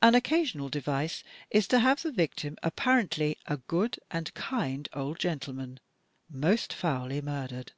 [0.00, 5.80] An occasional device is to have the victim apparently a good and kind old gentleman,
[6.30, 7.72] most foully murdered.